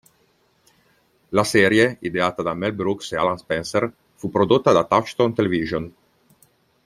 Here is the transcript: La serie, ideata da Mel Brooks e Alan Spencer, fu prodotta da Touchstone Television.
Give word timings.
La 1.29 1.43
serie, 1.43 1.97
ideata 1.99 2.41
da 2.41 2.55
Mel 2.55 2.73
Brooks 2.73 3.11
e 3.11 3.17
Alan 3.17 3.37
Spencer, 3.37 3.93
fu 4.15 4.31
prodotta 4.31 4.71
da 4.71 4.83
Touchstone 4.85 5.33
Television. 5.33 5.93